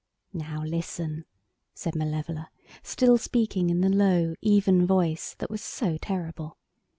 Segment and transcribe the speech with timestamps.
[0.33, 1.25] "Now listen,"
[1.75, 2.49] said Malevola,
[2.81, 6.57] still speaking in the low, even voice that was so terrible.